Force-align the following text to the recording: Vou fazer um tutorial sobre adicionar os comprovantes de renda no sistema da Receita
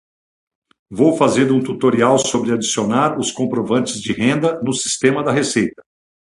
Vou 0.89 1.15
fazer 1.15 1.51
um 1.51 1.61
tutorial 1.63 2.17
sobre 2.17 2.51
adicionar 2.51 3.19
os 3.19 3.31
comprovantes 3.31 4.01
de 4.01 4.11
renda 4.13 4.59
no 4.63 4.73
sistema 4.73 5.23
da 5.23 5.31
Receita 5.31 5.83